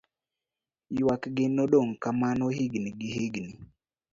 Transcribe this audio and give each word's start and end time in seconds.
yuak 0.97 1.23
gi 1.35 1.45
nodong' 1.55 1.93
kamano 2.03 2.45
higni 2.57 2.89
gihigni 2.99 3.51